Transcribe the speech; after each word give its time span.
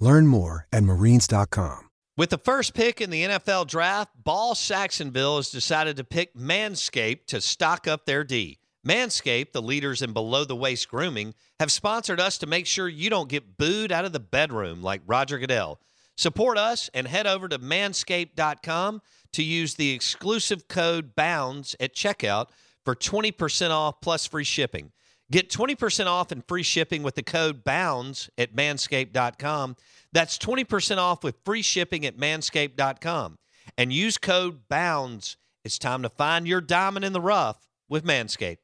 Learn 0.00 0.26
more 0.26 0.66
at 0.72 0.82
marines.com. 0.82 1.90
With 2.16 2.30
the 2.30 2.38
first 2.38 2.74
pick 2.74 3.00
in 3.00 3.10
the 3.10 3.24
NFL 3.24 3.66
draft, 3.66 4.12
Ball 4.22 4.54
Saxonville 4.54 5.36
has 5.36 5.50
decided 5.50 5.96
to 5.96 6.04
pick 6.04 6.34
Manscaped 6.36 7.26
to 7.26 7.40
stock 7.40 7.88
up 7.88 8.06
their 8.06 8.22
D. 8.22 8.58
Manscaped, 8.86 9.52
the 9.52 9.62
leaders 9.62 10.00
in 10.00 10.12
below 10.12 10.44
the 10.44 10.54
waist 10.54 10.88
grooming, 10.88 11.34
have 11.58 11.72
sponsored 11.72 12.20
us 12.20 12.38
to 12.38 12.46
make 12.46 12.66
sure 12.66 12.88
you 12.88 13.10
don't 13.10 13.28
get 13.28 13.56
booed 13.56 13.90
out 13.90 14.04
of 14.04 14.12
the 14.12 14.20
bedroom 14.20 14.82
like 14.82 15.00
Roger 15.06 15.38
Goodell. 15.38 15.80
Support 16.16 16.58
us 16.58 16.88
and 16.94 17.08
head 17.08 17.26
over 17.26 17.48
to 17.48 17.58
manscaped.com 17.58 19.02
to 19.32 19.42
use 19.42 19.74
the 19.74 19.90
exclusive 19.90 20.68
code 20.68 21.16
BOUNDS 21.16 21.74
at 21.80 21.94
checkout 21.96 22.48
for 22.84 22.94
20% 22.94 23.70
off 23.70 24.00
plus 24.00 24.26
free 24.26 24.44
shipping. 24.44 24.92
Get 25.34 25.50
20% 25.50 26.06
off 26.06 26.30
and 26.30 26.46
free 26.46 26.62
shipping 26.62 27.02
with 27.02 27.16
the 27.16 27.22
code 27.24 27.64
BOUNDS 27.64 28.30
at 28.38 28.54
manscaped.com. 28.54 29.74
That's 30.12 30.38
20% 30.38 30.98
off 30.98 31.24
with 31.24 31.34
free 31.44 31.62
shipping 31.62 32.06
at 32.06 32.16
manscaped.com. 32.16 33.38
And 33.76 33.92
use 33.92 34.16
code 34.16 34.68
BOUNDS. 34.68 35.36
It's 35.64 35.76
time 35.76 36.02
to 36.02 36.08
find 36.08 36.46
your 36.46 36.60
diamond 36.60 37.04
in 37.04 37.12
the 37.12 37.20
rough 37.20 37.66
with 37.88 38.04
Manscaped. 38.04 38.58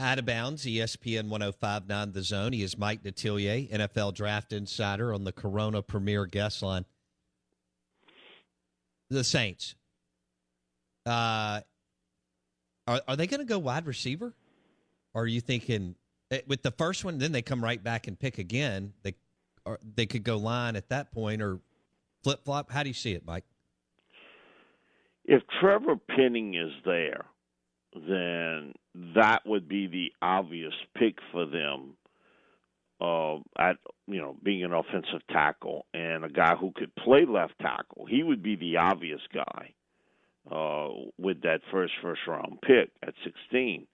Out 0.00 0.18
of 0.18 0.26
bounds, 0.26 0.64
ESPN 0.64 1.28
1059 1.28 2.10
The 2.10 2.22
Zone. 2.24 2.52
He 2.52 2.64
is 2.64 2.76
Mike 2.76 3.04
Detillier, 3.04 3.70
NFL 3.70 4.14
Draft 4.14 4.52
Insider 4.52 5.14
on 5.14 5.22
the 5.22 5.30
Corona 5.30 5.82
Premier 5.82 6.26
Guest 6.26 6.64
Line. 6.64 6.84
The 9.08 9.22
Saints. 9.22 9.76
Uh, 11.06 11.60
are, 12.88 13.02
are 13.06 13.14
they 13.14 13.28
going 13.28 13.38
to 13.38 13.46
go 13.46 13.60
wide 13.60 13.86
receiver? 13.86 14.34
Or 15.14 15.22
are 15.22 15.26
you 15.26 15.40
thinking 15.40 15.94
eh, 16.30 16.40
with 16.46 16.62
the 16.62 16.70
first 16.72 17.04
one, 17.04 17.18
then 17.18 17.32
they 17.32 17.42
come 17.42 17.62
right 17.62 17.82
back 17.82 18.06
and 18.06 18.18
pick 18.18 18.38
again? 18.38 18.92
They 19.02 19.14
or 19.64 19.78
they 19.94 20.06
could 20.06 20.24
go 20.24 20.38
line 20.38 20.76
at 20.76 20.88
that 20.88 21.12
point 21.12 21.42
or 21.42 21.60
flip 22.22 22.44
flop. 22.44 22.70
How 22.70 22.82
do 22.82 22.88
you 22.88 22.94
see 22.94 23.12
it, 23.12 23.26
Mike? 23.26 23.44
if 25.28 25.42
Trevor 25.60 25.96
Penning 25.96 26.54
is 26.54 26.72
there, 26.86 27.26
then 27.94 28.72
that 29.14 29.40
would 29.44 29.68
be 29.68 29.86
the 29.86 30.10
obvious 30.22 30.72
pick 30.96 31.18
for 31.30 31.46
them. 31.46 31.94
Uh, 33.00 33.36
at 33.56 33.76
you 34.08 34.18
know, 34.18 34.34
being 34.42 34.64
an 34.64 34.72
offensive 34.72 35.20
tackle 35.30 35.86
and 35.94 36.24
a 36.24 36.28
guy 36.28 36.56
who 36.56 36.72
could 36.74 36.92
play 36.96 37.24
left 37.24 37.52
tackle, 37.60 38.06
he 38.08 38.24
would 38.24 38.42
be 38.42 38.56
the 38.56 38.76
obvious 38.76 39.20
guy 39.32 39.72
uh, 40.50 40.88
with 41.16 41.42
that 41.42 41.60
first 41.70 41.92
first 42.02 42.22
round 42.26 42.58
pick 42.62 42.90
at 43.06 43.14
16. 43.22 43.86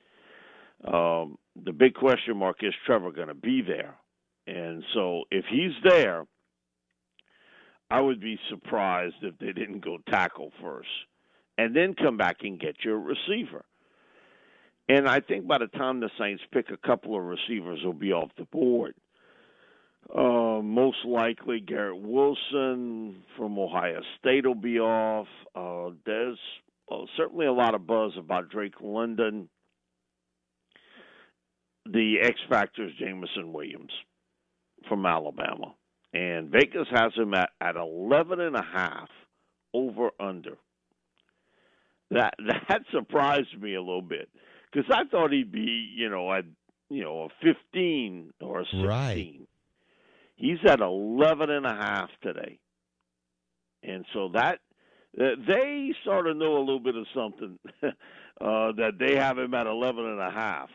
Um, 0.84 1.36
the 1.62 1.72
big 1.72 1.94
question 1.94 2.36
mark 2.36 2.58
is 2.62 2.74
Trevor 2.86 3.12
going 3.12 3.28
to 3.28 3.34
be 3.34 3.62
there, 3.62 3.94
and 4.46 4.82
so 4.94 5.24
if 5.30 5.44
he's 5.50 5.72
there, 5.84 6.24
I 7.90 8.00
would 8.00 8.20
be 8.20 8.38
surprised 8.50 9.16
if 9.22 9.38
they 9.38 9.52
didn't 9.52 9.84
go 9.84 9.98
tackle 10.08 10.52
first 10.60 10.88
and 11.56 11.74
then 11.76 11.94
come 11.94 12.16
back 12.16 12.38
and 12.42 12.58
get 12.58 12.76
your 12.84 12.98
receiver. 12.98 13.64
And 14.88 15.08
I 15.08 15.20
think 15.20 15.46
by 15.46 15.58
the 15.58 15.66
time 15.68 16.00
the 16.00 16.10
Saints 16.18 16.42
pick 16.52 16.70
a 16.70 16.76
couple 16.76 17.16
of 17.16 17.22
receivers 17.22 17.80
will 17.84 17.92
be 17.92 18.12
off 18.12 18.30
the 18.36 18.44
board. 18.44 18.94
Uh, 20.14 20.60
most 20.62 20.98
likely 21.06 21.60
Garrett 21.60 21.98
Wilson 21.98 23.22
from 23.36 23.58
Ohio 23.58 24.02
State 24.18 24.46
will 24.46 24.54
be 24.54 24.78
off. 24.78 25.26
Uh, 25.54 25.90
there's 26.04 26.38
uh, 26.92 27.04
certainly 27.16 27.46
a 27.46 27.52
lot 27.52 27.74
of 27.74 27.86
buzz 27.86 28.12
about 28.18 28.50
Drake 28.50 28.80
London. 28.82 29.48
The 31.86 32.16
X 32.22 32.40
Factor 32.48 32.86
is 32.86 32.92
Jameson 32.98 33.52
Williams 33.52 33.92
from 34.88 35.06
Alabama. 35.06 35.74
And 36.12 36.50
Vegas 36.50 36.86
has 36.92 37.12
him 37.14 37.34
at, 37.34 37.50
at 37.60 37.76
11 37.76 38.40
and 38.40 38.56
a 38.56 38.62
half 38.62 39.08
over 39.72 40.10
under. 40.20 40.56
That 42.10 42.34
that 42.68 42.82
surprised 42.92 43.60
me 43.60 43.74
a 43.74 43.80
little 43.80 44.02
bit 44.02 44.28
because 44.72 44.90
I 44.92 45.04
thought 45.10 45.32
he'd 45.32 45.52
be, 45.52 45.92
you 45.96 46.08
know, 46.08 46.32
at 46.32 46.44
you 46.88 47.02
know 47.02 47.24
a 47.24 47.28
15 47.42 48.32
or 48.40 48.60
a 48.60 48.64
16. 48.64 48.86
Right. 48.86 49.40
He's 50.36 50.58
at 50.66 50.80
11 50.80 51.50
and 51.50 51.64
a 51.64 51.74
half 51.74 52.10
today, 52.22 52.58
and 53.82 54.04
so 54.12 54.30
that 54.34 54.58
uh, 55.20 55.36
they 55.46 55.94
sort 56.04 56.26
of 56.26 56.36
know 56.36 56.56
a 56.56 56.60
little 56.60 56.80
bit 56.80 56.96
of 56.96 57.06
something 57.14 57.58
uh, 57.82 57.90
that 58.40 58.98
they 58.98 59.16
have 59.16 59.38
him 59.38 59.54
at 59.54 59.66
11 59.66 60.04
and 60.04 60.20
a 60.20 60.30
half. 60.30 60.68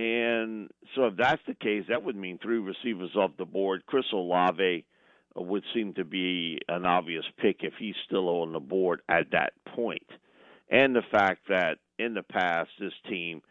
And 0.00 0.70
so, 0.94 1.08
if 1.08 1.16
that's 1.18 1.42
the 1.46 1.52
case, 1.54 1.84
that 1.90 2.02
would 2.02 2.16
mean 2.16 2.38
three 2.38 2.58
receivers 2.58 3.10
off 3.16 3.32
the 3.36 3.44
board. 3.44 3.82
Chris 3.84 4.06
Olave 4.14 4.86
uh, 5.36 5.42
would 5.42 5.62
seem 5.74 5.92
to 5.94 6.06
be 6.06 6.58
an 6.68 6.86
obvious 6.86 7.24
pick 7.36 7.58
if 7.60 7.74
he's 7.78 7.96
still 8.06 8.26
on 8.28 8.52
the 8.52 8.60
board 8.60 9.02
at 9.10 9.30
that 9.32 9.52
point. 9.74 10.06
And 10.70 10.96
the 10.96 11.02
fact 11.10 11.42
that 11.50 11.78
in 11.98 12.14
the 12.14 12.22
past, 12.22 12.70
this 12.80 12.94
team 13.10 13.42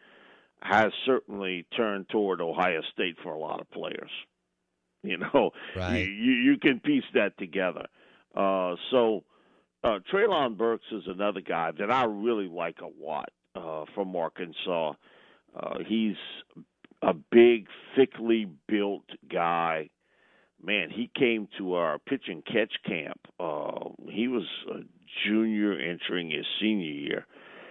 has 0.60 0.90
certainly 1.06 1.66
turned 1.76 2.08
toward 2.08 2.40
Ohio 2.40 2.80
State 2.92 3.16
for 3.22 3.32
a 3.32 3.38
lot 3.38 3.60
of 3.60 3.70
players. 3.70 4.10
You 5.02 5.16
know, 5.16 5.52
Right. 5.74 6.00
you, 6.00 6.04
you, 6.04 6.32
you 6.32 6.58
can 6.58 6.78
piece 6.78 7.04
that 7.14 7.38
together. 7.38 7.86
Uh, 8.34 8.74
so, 8.90 9.24
uh, 9.82 10.00
Treylon 10.12 10.58
Burks 10.58 10.84
is 10.92 11.04
another 11.06 11.40
guy 11.40 11.70
that 11.78 11.90
I 11.90 12.04
really 12.04 12.48
like 12.48 12.80
a 12.82 13.02
lot 13.02 13.30
uh, 13.54 13.86
from 13.94 14.14
Arkansas. 14.14 14.92
Uh, 15.54 15.78
he's 15.86 16.16
a 17.02 17.14
big, 17.14 17.66
thickly 17.96 18.46
built 18.68 19.04
guy. 19.30 19.90
Man, 20.62 20.90
he 20.90 21.10
came 21.18 21.48
to 21.58 21.74
our 21.74 21.98
pitch 21.98 22.24
and 22.28 22.44
catch 22.44 22.72
camp. 22.86 23.18
Uh, 23.38 23.90
he 24.10 24.28
was 24.28 24.44
a 24.70 24.80
junior 25.26 25.72
entering 25.72 26.30
his 26.30 26.44
senior 26.60 26.92
year, 26.92 27.26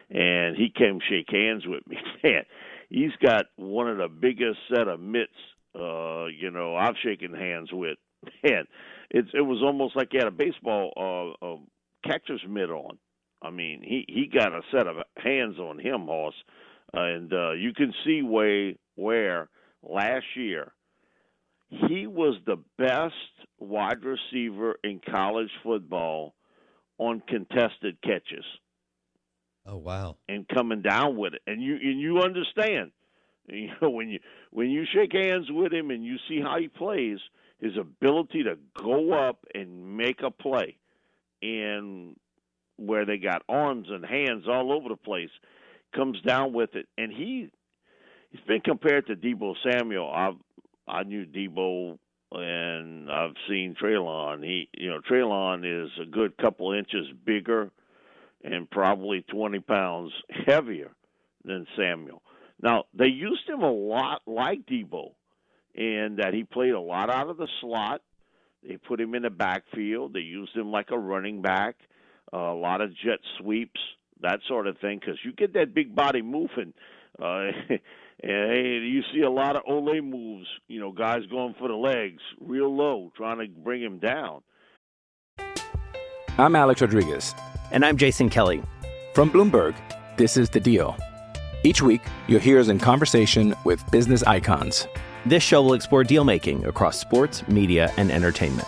and 0.10 0.56
he 0.56 0.72
came 0.76 1.00
shake 1.08 1.30
hands 1.30 1.64
with 1.68 1.86
me. 1.88 1.98
Man, 2.24 2.44
he's 2.90 3.16
got 3.24 3.46
one 3.58 3.88
of 3.88 3.98
the 3.98 4.08
biggest 4.08 4.58
set 4.74 4.88
of 4.88 5.00
mitts 5.00 5.32
uh, 5.76 6.26
you 6.26 6.52
know 6.52 6.76
I've 6.76 6.96
shaken 7.04 7.34
hands 7.34 7.70
with. 7.72 7.98
Man, 8.44 8.66
it's 9.10 9.30
it 9.34 9.42
was 9.42 9.62
almost 9.64 9.96
like 9.96 10.10
he 10.12 10.18
had 10.18 10.28
a 10.28 10.32
baseball 10.32 11.38
uh, 11.42 11.46
uh, 11.46 11.58
catcher's 12.04 12.44
mitt 12.48 12.70
on. 12.70 12.98
I 13.42 13.50
mean, 13.52 13.82
he 13.84 14.06
he 14.08 14.28
got 14.28 14.54
a 14.54 14.62
set 14.72 14.88
of 14.88 14.98
hands 15.18 15.58
on 15.60 15.80
him, 15.80 16.08
Hoss, 16.08 16.34
and 16.94 17.32
uh, 17.34 17.52
you 17.52 17.74
can 17.74 17.94
see 18.06 18.22
way 18.22 18.78
where 18.96 19.50
last 19.84 20.26
year 20.36 20.74
he 21.70 22.08
was 22.08 22.36
the 22.46 22.58
best 22.78 23.14
wide 23.60 24.04
receiver 24.04 24.76
in 24.84 25.00
college 25.00 25.52
football 25.64 26.34
on 26.98 27.22
contested 27.28 28.02
catches. 28.02 28.46
Oh 29.66 29.78
wow! 29.78 30.18
And 30.28 30.48
coming 30.48 30.82
down 30.82 31.18
with 31.18 31.34
it, 31.34 31.42
and 31.46 31.62
you 31.62 31.76
and 31.76 32.00
you 32.00 32.20
understand, 32.20 32.92
you 33.48 33.70
know 33.82 33.90
when 33.90 34.10
you 34.10 34.20
when 34.52 34.70
you 34.70 34.86
shake 34.94 35.14
hands 35.14 35.48
with 35.50 35.72
him 35.72 35.92
and 35.92 36.04
you 36.04 36.18
see 36.28 36.42
how 36.42 36.58
he 36.60 36.68
plays, 36.68 37.20
his 37.60 37.78
ability 37.78 38.44
to 38.44 38.58
go 38.82 39.14
up 39.14 39.46
and 39.54 39.96
make 39.96 40.22
a 40.24 40.32
play, 40.32 40.78
and 41.42 42.16
where 42.78 43.06
they 43.06 43.18
got 43.18 43.44
arms 43.48 43.88
and 43.90 44.06
hands 44.06 44.46
all 44.48 44.72
over 44.74 44.90
the 44.90 44.96
place, 44.96 45.30
comes 45.96 46.20
down 46.22 46.54
with 46.54 46.76
it, 46.76 46.88
and 46.98 47.12
he 47.12 47.50
he's 48.32 48.42
been 48.48 48.62
compared 48.62 49.08
to 49.08 49.16
Deebo 49.16 49.56
Samuel. 49.64 50.10
I 50.10 50.32
I 50.88 51.04
knew 51.04 51.26
Deebo 51.26 51.98
and 52.32 53.10
I've 53.12 53.34
seen 53.48 53.76
Treylon. 53.82 54.44
He, 54.44 54.70
you 54.78 54.90
know, 54.90 55.02
Treylon 55.10 55.86
is 55.86 55.90
a 56.02 56.06
good 56.06 56.38
couple 56.38 56.74
inches 56.74 57.08
bigger 57.26 57.72
and 58.44 58.70
probably 58.70 59.26
20 59.32 59.60
pounds 59.62 60.12
heavier 60.46 60.92
than 61.44 61.66
Samuel. 61.78 62.22
Now 62.62 62.86
they 62.94 63.08
used 63.08 63.48
him 63.48 63.62
a 63.62 63.72
lot 63.72 64.22
like 64.28 64.66
Deebo, 64.66 65.12
in 65.74 66.18
that 66.18 66.34
he 66.34 66.44
played 66.44 66.74
a 66.74 66.80
lot 66.80 67.10
out 67.10 67.30
of 67.30 67.38
the 67.38 67.48
slot. 67.62 68.02
They 68.64 68.78
put 68.78 69.00
him 69.00 69.16
in 69.16 69.24
the 69.24 69.30
backfield. 69.30 70.14
They 70.14 70.20
used 70.20 70.56
him 70.56 70.72
like 70.72 70.92
a 70.92 71.00
running 71.00 71.42
back, 71.42 71.76
uh, 72.34 72.38
a 72.38 72.54
lot 72.54 72.82
of 72.82 72.92
jet 72.98 73.20
sweeps, 73.40 73.80
that 74.22 74.40
sort 74.48 74.68
of 74.68 74.78
thing, 74.80 75.00
because 75.00 75.20
you 75.24 75.34
get 75.34 75.54
that 75.54 75.74
big 75.74 75.96
body 75.96 76.22
moving. 76.22 76.74
Uh, 77.22 77.52
and 78.24 78.88
you 78.88 79.02
see 79.14 79.22
a 79.22 79.30
lot 79.30 79.56
of 79.56 79.64
Ole 79.68 80.02
moves, 80.02 80.48
you 80.68 80.80
know, 80.80 80.92
guys 80.92 81.22
going 81.30 81.56
for 81.58 81.68
the 81.68 81.76
legs 81.76 82.22
real 82.42 82.76
low, 82.76 83.12
trying 83.16 83.40
to 83.40 83.48
bring 83.48 83.82
him 83.82 84.00
down. 84.00 84.42
I'm 86.38 86.56
Alex 86.56 86.82
Rodriguez. 86.82 87.36
And 87.72 87.86
I'm 87.86 87.98
Jason 87.98 88.30
Kelly. 88.30 88.64
From 89.14 89.30
Bloomberg, 89.30 89.76
this 90.18 90.38
is 90.38 90.50
The 90.50 90.60
Deal. 90.60 90.96
Each 91.64 91.82
week, 91.82 92.02
you'll 92.28 92.40
hear 92.40 92.60
us 92.60 92.70
in 92.70 92.80
conversation 92.80 93.54
with 93.66 93.84
business 93.92 94.24
icons. 94.24 94.88
This 95.26 95.44
show 95.44 95.62
will 95.62 95.74
explore 95.74 96.04
deal 96.04 96.24
making 96.24 96.66
across 96.66 96.98
sports, 96.98 97.46
media, 97.50 97.92
and 97.98 98.10
entertainment. 98.10 98.68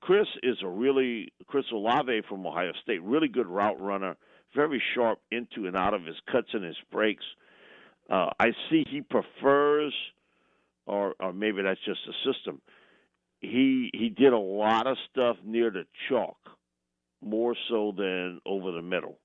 Chris 0.00 0.26
is 0.42 0.56
a 0.62 0.68
really 0.68 1.32
Chris 1.46 1.64
Olave 1.72 2.22
from 2.28 2.46
Ohio 2.46 2.72
State, 2.82 3.02
really 3.02 3.28
good 3.28 3.46
route 3.46 3.80
runner, 3.80 4.16
very 4.54 4.82
sharp 4.94 5.20
into 5.30 5.66
and 5.66 5.76
out 5.76 5.94
of 5.94 6.04
his 6.04 6.16
cuts 6.30 6.48
and 6.52 6.64
his 6.64 6.76
breaks. 6.90 7.24
Uh, 8.10 8.30
I 8.38 8.52
see 8.70 8.84
he 8.90 9.00
prefers, 9.00 9.94
or 10.86 11.14
or 11.20 11.32
maybe 11.32 11.62
that's 11.62 11.80
just 11.84 12.00
a 12.08 12.32
system. 12.32 12.60
He 13.40 13.90
he 13.92 14.08
did 14.08 14.32
a 14.32 14.38
lot 14.38 14.86
of 14.86 14.96
stuff 15.10 15.36
near 15.44 15.70
the 15.70 15.84
chalk, 16.08 16.38
more 17.20 17.54
so 17.68 17.92
than 17.96 18.40
over 18.46 18.72
the 18.72 18.82
middle. 18.82 19.18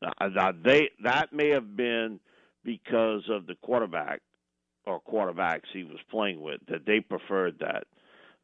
Now, 0.00 0.28
now 0.28 0.52
they 0.52 0.90
that 1.02 1.32
may 1.32 1.50
have 1.50 1.76
been 1.76 2.20
because 2.64 3.22
of 3.28 3.46
the 3.46 3.54
quarterback 3.62 4.20
or 4.86 5.00
quarterbacks 5.00 5.66
he 5.72 5.84
was 5.84 5.98
playing 6.10 6.40
with 6.40 6.60
that 6.68 6.86
they 6.86 7.00
preferred 7.00 7.58
that. 7.60 7.84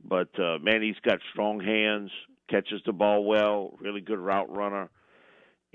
But 0.04 0.28
uh, 0.38 0.58
man, 0.62 0.82
he's 0.82 0.98
got 1.04 1.18
strong 1.32 1.60
hands, 1.60 2.10
catches 2.48 2.80
the 2.86 2.92
ball 2.92 3.24
well, 3.24 3.74
really 3.80 4.00
good 4.00 4.18
route 4.18 4.54
runner, 4.54 4.90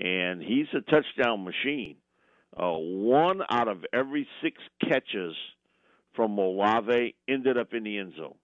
and 0.00 0.42
he's 0.42 0.66
a 0.74 0.80
touchdown 0.90 1.44
machine. 1.44 1.96
Uh, 2.56 2.72
one 2.72 3.40
out 3.50 3.68
of 3.68 3.84
every 3.92 4.26
six 4.42 4.56
catches 4.88 5.34
from 6.14 6.38
Olave 6.38 7.14
ended 7.28 7.58
up 7.58 7.74
in 7.74 7.82
the 7.84 7.98
end 7.98 8.14
zone 8.16 8.34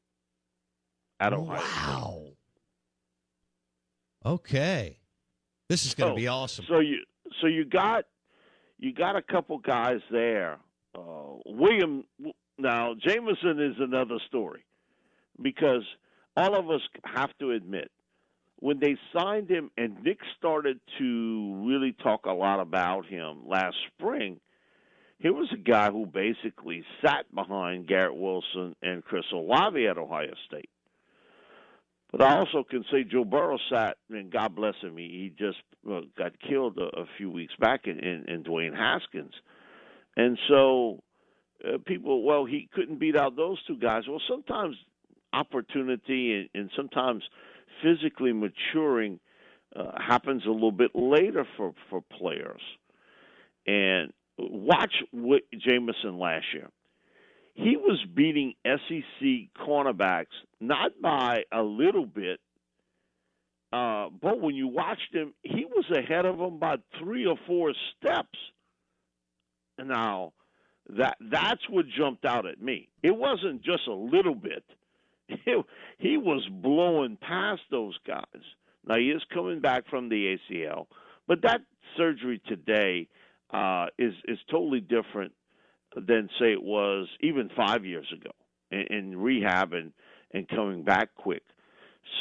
at 1.20 1.32
Ohio. 1.32 1.60
Wow. 1.60 2.24
Okay. 4.26 4.98
This 5.68 5.86
is 5.86 5.94
going 5.94 6.10
to 6.10 6.14
So- 6.14 6.20
be 6.22 6.26
awesome. 6.28 6.64
So 6.68 6.80
you 6.80 7.04
so 7.40 7.46
you 7.46 7.64
got 7.64 8.04
you 8.78 8.92
got 8.92 9.14
a 9.16 9.22
couple 9.22 9.58
guys 9.58 10.00
there. 10.10 10.58
Uh, 10.94 11.36
William 11.46 12.04
now 12.58 12.94
Jameson 12.94 13.60
is 13.60 13.76
another 13.78 14.18
story 14.26 14.64
because 15.42 15.82
all 16.36 16.58
of 16.58 16.70
us 16.70 16.80
have 17.04 17.30
to 17.40 17.52
admit 17.52 17.90
when 18.60 18.78
they 18.78 18.96
signed 19.12 19.50
him 19.50 19.70
and 19.76 20.02
Nick 20.04 20.18
started 20.38 20.78
to 20.98 21.64
really 21.66 21.92
talk 22.02 22.26
a 22.26 22.32
lot 22.32 22.60
about 22.60 23.06
him 23.06 23.48
last 23.48 23.76
spring. 23.94 24.38
He 25.18 25.30
was 25.30 25.48
a 25.52 25.58
guy 25.58 25.90
who 25.90 26.06
basically 26.06 26.84
sat 27.04 27.34
behind 27.34 27.88
Garrett 27.88 28.16
Wilson 28.16 28.74
and 28.82 29.04
Chris 29.04 29.24
Olave 29.32 29.86
at 29.86 29.98
Ohio 29.98 30.32
State. 30.46 30.70
But 32.10 32.22
I 32.22 32.38
also 32.38 32.64
can 32.68 32.84
say 32.90 33.04
Joe 33.04 33.24
Burrow 33.24 33.58
sat, 33.72 33.96
and 34.10 34.32
God 34.32 34.56
bless 34.56 34.74
him, 34.82 34.96
he, 34.96 35.32
just 35.38 35.58
uh, 35.90 36.00
got 36.18 36.32
killed 36.40 36.78
a, 36.78 37.00
a 37.00 37.04
few 37.16 37.30
weeks 37.30 37.54
back 37.60 37.82
in, 37.86 38.00
in, 38.00 38.24
in 38.28 38.42
Dwayne 38.42 38.76
Haskins. 38.76 39.32
And 40.16 40.36
so 40.48 41.02
uh, 41.64 41.78
people, 41.86 42.24
well, 42.24 42.44
he 42.44 42.68
couldn't 42.72 42.98
beat 42.98 43.16
out 43.16 43.36
those 43.36 43.62
two 43.66 43.76
guys. 43.76 44.04
Well, 44.08 44.20
sometimes 44.28 44.76
opportunity 45.32 46.34
and, 46.34 46.48
and 46.54 46.70
sometimes 46.76 47.22
physically 47.82 48.32
maturing 48.32 49.20
uh, 49.74 49.92
happens 49.96 50.42
a 50.46 50.50
little 50.50 50.72
bit 50.72 50.90
later 50.94 51.46
for, 51.56 51.72
for 51.88 52.02
players. 52.18 52.60
And 53.66 54.12
watch 54.38 54.94
what 55.12 55.42
Jameson 55.52 56.18
last 56.18 56.46
year 56.52 56.68
he 57.54 57.76
was 57.76 57.98
beating 58.14 58.54
SEC 58.64 59.28
cornerbacks 59.58 60.26
not 60.60 60.92
by 61.02 61.42
a 61.52 61.62
little 61.62 62.06
bit, 62.06 62.40
uh, 63.72 64.08
but 64.20 64.40
when 64.40 64.54
you 64.54 64.68
watched 64.68 65.12
him, 65.14 65.34
he 65.42 65.66
was 65.66 65.84
ahead 65.94 66.24
of 66.24 66.38
them 66.38 66.58
by 66.58 66.76
three 66.98 67.26
or 67.26 67.36
four 67.46 67.72
steps. 67.96 68.38
Now, 69.78 70.32
that 70.96 71.16
that's 71.30 71.62
what 71.68 71.86
jumped 71.96 72.24
out 72.24 72.46
at 72.46 72.60
me. 72.60 72.88
It 73.02 73.16
wasn't 73.16 73.62
just 73.62 73.86
a 73.86 73.94
little 73.94 74.34
bit. 74.34 74.64
It, 75.46 75.64
he 75.98 76.16
was 76.16 76.46
blowing 76.50 77.18
past 77.20 77.62
those 77.70 77.96
guys. 78.06 78.42
Now 78.86 78.96
he 78.96 79.10
is 79.10 79.22
coming 79.32 79.60
back 79.60 79.88
from 79.88 80.08
the 80.08 80.36
ACL, 80.50 80.86
but 81.26 81.42
that 81.42 81.60
surgery 81.96 82.40
today 82.46 83.08
uh, 83.52 83.86
is 83.98 84.14
is 84.26 84.38
totally 84.50 84.80
different 84.80 85.32
than 85.94 86.28
say 86.38 86.52
it 86.52 86.62
was 86.62 87.08
even 87.20 87.50
five 87.56 87.84
years 87.84 88.06
ago 88.14 88.30
in, 88.70 88.84
in 88.90 89.20
rehab 89.20 89.72
and, 89.72 89.92
and 90.32 90.48
coming 90.48 90.82
back 90.84 91.14
quick. 91.16 91.42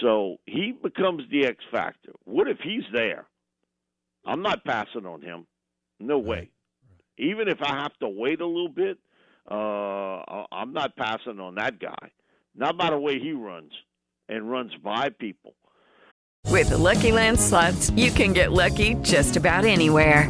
So 0.02 0.38
he 0.46 0.72
becomes 0.72 1.24
the 1.32 1.46
X 1.46 1.58
factor. 1.72 2.12
What 2.26 2.48
if 2.48 2.58
he's 2.60 2.84
there? 2.94 3.26
I'm 4.26 4.42
not 4.42 4.66
passing 4.66 5.06
on 5.06 5.22
him. 5.22 5.48
No 6.00 6.20
way. 6.20 6.50
Even 7.18 7.48
if 7.48 7.62
I 7.62 7.82
have 7.82 7.98
to 8.00 8.08
wait 8.08 8.42
a 8.42 8.46
little 8.46 8.70
bit, 8.70 8.98
uh, 9.50 10.46
I'm 10.52 10.74
not 10.74 10.96
passing 10.96 11.40
on 11.40 11.56
that 11.56 11.80
guy. 11.80 12.12
Not 12.60 12.78
by 12.78 12.90
the 12.90 13.00
way 13.00 13.20
he 13.20 13.32
runs 13.32 13.72
and 14.28 14.52
runs 14.52 14.74
by 14.84 15.10
people. 15.18 15.54
With 16.48 16.70
the 16.70 16.78
Lucky 16.78 17.14
Land 17.14 17.40
slots, 17.40 17.90
you 17.92 18.12
can 18.12 18.34
get 18.34 18.52
lucky 18.52 18.96
just 18.96 19.38
about 19.38 19.64
anywhere. 19.64 20.30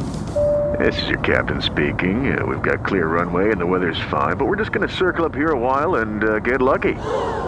This 0.78 1.02
is 1.02 1.08
your 1.08 1.18
captain 1.18 1.60
speaking. 1.60 2.32
Uh, 2.32 2.46
we've 2.46 2.62
got 2.62 2.86
clear 2.86 3.08
runway 3.08 3.50
and 3.50 3.60
the 3.60 3.66
weather's 3.66 4.00
fine, 4.10 4.36
but 4.36 4.46
we're 4.46 4.56
just 4.56 4.70
going 4.70 4.88
to 4.88 4.94
circle 4.94 5.24
up 5.24 5.34
here 5.34 5.50
a 5.50 5.58
while 5.58 5.96
and 5.96 6.22
uh, 6.22 6.38
get 6.38 6.62
lucky. 6.62 6.94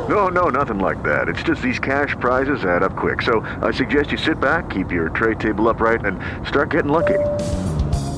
No, 0.09 0.27
no, 0.27 0.49
nothing 0.49 0.81
like 0.81 1.01
that. 1.05 1.29
It's 1.29 1.45
just 1.45 1.63
these 1.63 1.79
cash 1.79 2.17
prizes 2.19 2.65
add 2.65 2.83
up 2.83 2.97
quick. 2.97 3.23
So 3.23 3.47
I 3.63 3.71
suggest 3.71 4.11
you 4.11 4.19
sit 4.19 4.41
back, 4.41 4.71
keep 4.71 4.91
your 4.91 5.11
tray 5.11 5.37
table 5.37 5.69
upright, 5.69 6.05
and 6.05 6.19
start 6.47 6.71
getting 6.71 6.91
lucky. 6.91 7.23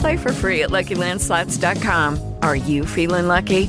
Play 0.00 0.16
for 0.16 0.32
free 0.32 0.62
at 0.62 0.70
LuckyLandSlots.com. 0.70 2.36
Are 2.40 2.56
you 2.56 2.86
feeling 2.86 3.26
lucky? 3.26 3.68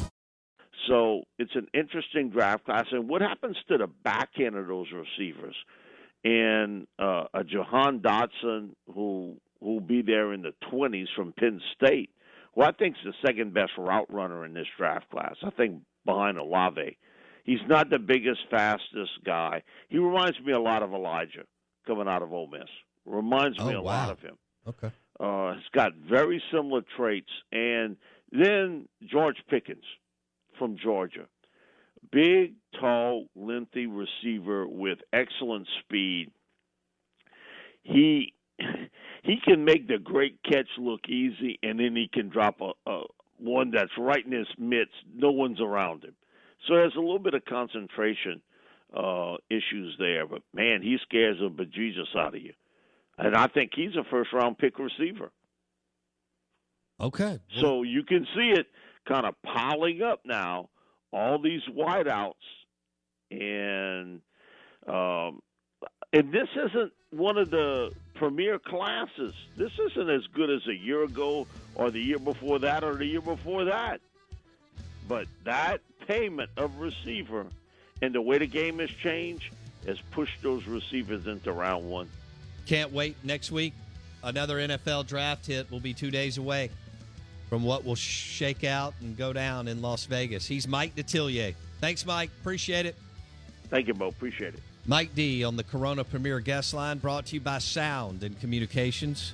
It's 1.41 1.55
an 1.55 1.67
interesting 1.73 2.29
draft 2.29 2.65
class. 2.65 2.85
And 2.91 3.09
what 3.09 3.21
happens 3.21 3.57
to 3.69 3.77
the 3.77 3.87
back 3.87 4.29
end 4.39 4.55
of 4.55 4.67
those 4.67 4.87
receivers? 4.93 5.55
And 6.23 6.87
uh, 6.99 7.23
a 7.33 7.43
Jahan 7.43 7.99
Dotson 7.99 8.69
who 8.93 9.37
who'll 9.59 9.79
be 9.79 10.01
there 10.01 10.33
in 10.33 10.41
the 10.43 10.53
20s 10.71 11.05
from 11.15 11.33
Penn 11.33 11.61
State, 11.75 12.09
who 12.55 12.61
I 12.63 12.71
think 12.71 12.95
is 13.03 13.13
the 13.13 13.27
second 13.27 13.53
best 13.53 13.71
route 13.77 14.11
runner 14.11 14.45
in 14.45 14.53
this 14.53 14.67
draft 14.77 15.09
class. 15.09 15.35
I 15.43 15.49
think 15.51 15.81
behind 16.05 16.37
Olave. 16.37 16.97
He's 17.43 17.59
not 17.67 17.89
the 17.89 17.97
biggest, 17.99 18.41
fastest 18.51 19.11
guy. 19.25 19.63
He 19.89 19.97
reminds 19.97 20.39
me 20.41 20.53
a 20.53 20.59
lot 20.59 20.83
of 20.83 20.93
Elijah 20.93 21.43
coming 21.87 22.07
out 22.07 22.21
of 22.21 22.31
Ole 22.33 22.47
Miss. 22.47 22.69
Reminds 23.05 23.57
me 23.57 23.73
Oh, 23.75 23.79
a 23.79 23.81
wow. 23.81 23.91
lot 23.91 24.09
of 24.11 24.19
him. 24.19 24.37
Okay. 24.67 24.91
Uh, 25.19 25.53
he's 25.55 25.63
got 25.73 25.93
very 25.95 26.41
similar 26.51 26.81
traits. 26.95 27.31
And 27.51 27.97
then 28.31 28.87
George 29.03 29.37
Pickens 29.49 29.83
from 30.57 30.77
Georgia. 30.81 31.25
Big, 32.11 32.53
tall, 32.79 33.25
lengthy 33.35 33.85
receiver 33.85 34.67
with 34.67 34.99
excellent 35.13 35.67
speed. 35.79 36.31
He 37.83 38.33
he 39.23 39.37
can 39.43 39.65
make 39.65 39.87
the 39.87 39.97
great 39.97 40.39
catch 40.43 40.67
look 40.77 41.01
easy, 41.07 41.59
and 41.63 41.79
then 41.79 41.95
he 41.95 42.09
can 42.11 42.29
drop 42.29 42.61
a, 42.61 42.71
a 42.89 43.03
one 43.37 43.71
that's 43.71 43.91
right 43.97 44.25
in 44.25 44.31
his 44.31 44.47
midst. 44.57 44.93
No 45.13 45.31
one's 45.31 45.61
around 45.61 46.03
him, 46.03 46.15
so 46.67 46.75
there's 46.75 46.95
a 46.95 46.99
little 46.99 47.19
bit 47.19 47.33
of 47.33 47.45
concentration 47.45 48.41
uh, 48.95 49.35
issues 49.49 49.95
there. 49.99 50.27
But 50.27 50.41
man, 50.53 50.81
he 50.81 50.97
scares 51.03 51.37
the 51.39 51.49
bejesus 51.49 52.15
out 52.17 52.35
of 52.35 52.41
you, 52.41 52.53
and 53.17 53.35
I 53.35 53.47
think 53.47 53.71
he's 53.75 53.95
a 53.95 54.03
first 54.09 54.33
round 54.33 54.57
pick 54.57 54.77
receiver. 54.79 55.31
Okay. 56.99 57.39
So 57.59 57.81
you 57.83 58.03
can 58.03 58.27
see 58.35 58.51
it 58.51 58.67
kind 59.07 59.25
of 59.25 59.35
piling 59.43 60.01
up 60.01 60.21
now, 60.25 60.69
all 61.11 61.39
these 61.39 61.61
wideouts, 61.69 62.33
and 63.29 64.21
um, 64.87 65.41
and 66.13 66.31
this 66.31 66.47
isn't 66.55 66.91
one 67.11 67.37
of 67.37 67.49
the 67.49 67.91
premier 68.15 68.59
classes. 68.59 69.33
This 69.57 69.71
isn't 69.91 70.09
as 70.09 70.25
good 70.33 70.49
as 70.49 70.65
a 70.67 70.75
year 70.75 71.03
ago, 71.03 71.47
or 71.75 71.91
the 71.91 72.01
year 72.01 72.19
before 72.19 72.59
that, 72.59 72.83
or 72.83 72.95
the 72.95 73.05
year 73.05 73.21
before 73.21 73.65
that. 73.65 74.01
But 75.07 75.27
that 75.43 75.81
payment 76.07 76.49
of 76.57 76.79
receiver 76.79 77.45
and 78.01 78.13
the 78.13 78.21
way 78.21 78.37
the 78.37 78.47
game 78.47 78.79
has 78.79 78.89
changed 78.89 79.53
has 79.85 79.99
pushed 80.11 80.41
those 80.41 80.65
receivers 80.67 81.27
into 81.27 81.51
round 81.51 81.89
one. 81.89 82.09
Can't 82.65 82.91
wait 82.91 83.15
next 83.23 83.51
week. 83.51 83.73
Another 84.23 84.57
NFL 84.57 85.07
draft 85.07 85.47
hit 85.47 85.69
will 85.71 85.79
be 85.79 85.93
two 85.93 86.11
days 86.11 86.37
away 86.37 86.69
from 87.51 87.63
what 87.63 87.83
will 87.83 87.95
shake 87.95 88.63
out 88.63 88.93
and 89.01 89.17
go 89.17 89.33
down 89.33 89.67
in 89.67 89.81
Las 89.81 90.05
Vegas. 90.05 90.47
He's 90.47 90.69
Mike 90.69 90.95
Detillier. 90.95 91.53
Thanks, 91.81 92.05
Mike. 92.05 92.29
Appreciate 92.39 92.85
it. 92.85 92.95
Thank 93.69 93.89
you, 93.89 93.93
Bo. 93.93 94.07
Appreciate 94.07 94.53
it. 94.53 94.61
Mike 94.87 95.13
D 95.15 95.43
on 95.43 95.57
the 95.57 95.63
Corona 95.65 96.05
Premier 96.05 96.39
Guest 96.39 96.73
Line 96.73 96.97
brought 96.97 97.25
to 97.25 97.35
you 97.35 97.41
by 97.41 97.57
Sound 97.57 98.23
and 98.23 98.39
Communications, 98.39 99.33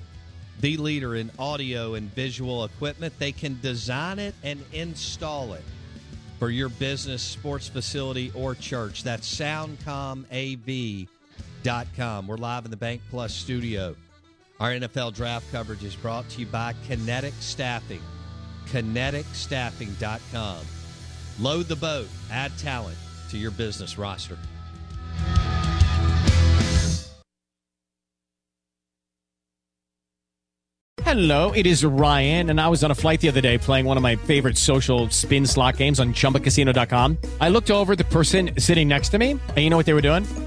the 0.61 0.77
leader 0.77 1.15
in 1.15 1.29
audio 1.37 1.93
and 1.93 2.11
visual 2.15 2.63
equipment. 2.63 3.13
They 3.19 3.31
can 3.31 3.59
design 3.61 4.17
it 4.17 4.33
and 4.43 4.63
install 4.73 5.53
it 5.53 5.63
for 6.39 6.49
your 6.49 6.69
business, 6.69 7.21
sports 7.21 7.67
facility, 7.67 8.31
or 8.33 8.55
church. 8.55 9.03
That's 9.03 9.31
soundcomav.com. 9.31 12.27
We're 12.27 12.37
live 12.37 12.65
in 12.65 12.71
the 12.71 12.77
Bank 12.77 13.03
Plus 13.11 13.31
studio. 13.31 13.95
Our 14.59 14.71
NFL 14.71 15.13
draft 15.13 15.51
coverage 15.51 15.83
is 15.83 15.95
brought 15.95 16.27
to 16.29 16.39
you 16.39 16.47
by 16.47 16.73
Kinetic 16.87 17.33
Staffing. 17.39 18.01
KineticStaffing.com. 18.67 20.57
Load 21.39 21.67
the 21.67 21.75
boat, 21.75 22.07
add 22.31 22.57
talent 22.57 22.97
to 23.29 23.37
your 23.37 23.51
business 23.51 23.99
roster. 23.99 24.37
Hello, 31.03 31.51
it 31.53 31.65
is 31.65 31.85
Ryan, 31.85 32.49
and 32.49 32.59
I 32.59 32.67
was 32.67 32.83
on 32.83 32.91
a 32.91 32.95
flight 32.95 33.21
the 33.21 33.29
other 33.29 33.39
day 33.39 33.57
playing 33.57 33.85
one 33.85 33.95
of 33.95 34.03
my 34.03 34.17
favorite 34.17 34.57
social 34.57 35.09
spin 35.09 35.45
slot 35.45 35.77
games 35.77 35.99
on 36.01 36.13
chumbacasino.com. 36.13 37.17
I 37.39 37.47
looked 37.47 37.71
over 37.71 37.95
the 37.95 38.03
person 38.03 38.51
sitting 38.57 38.89
next 38.89 39.09
to 39.09 39.17
me, 39.17 39.31
and 39.31 39.57
you 39.57 39.69
know 39.69 39.77
what 39.77 39.85
they 39.85 39.93
were 39.93 40.01
doing? 40.01 40.25